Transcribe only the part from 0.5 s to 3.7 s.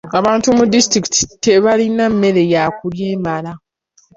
mu disitulikiti tebalina mmere ya kulya emala.